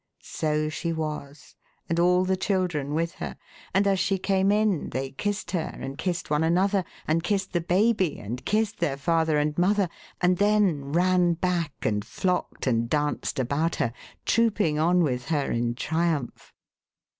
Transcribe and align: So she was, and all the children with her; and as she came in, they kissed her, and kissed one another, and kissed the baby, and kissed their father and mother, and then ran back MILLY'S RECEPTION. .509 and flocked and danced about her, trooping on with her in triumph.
So 0.23 0.67
she 0.67 0.91
was, 0.91 1.55
and 1.87 1.99
all 1.99 2.25
the 2.25 2.35
children 2.35 2.95
with 2.95 3.11
her; 3.21 3.37
and 3.71 3.85
as 3.85 3.99
she 3.99 4.17
came 4.17 4.51
in, 4.51 4.89
they 4.89 5.11
kissed 5.11 5.51
her, 5.51 5.75
and 5.79 5.95
kissed 5.95 6.31
one 6.31 6.43
another, 6.43 6.83
and 7.07 7.21
kissed 7.23 7.53
the 7.53 7.61
baby, 7.61 8.17
and 8.17 8.43
kissed 8.43 8.79
their 8.79 8.97
father 8.97 9.37
and 9.37 9.55
mother, 9.59 9.89
and 10.19 10.37
then 10.37 10.85
ran 10.91 11.33
back 11.33 11.73
MILLY'S 11.83 11.97
RECEPTION. 11.97 12.01
.509 12.01 12.01
and 12.01 12.05
flocked 12.07 12.65
and 12.65 12.89
danced 12.89 13.37
about 13.37 13.75
her, 13.75 13.93
trooping 14.25 14.79
on 14.79 15.03
with 15.03 15.25
her 15.27 15.51
in 15.51 15.75
triumph. 15.75 16.51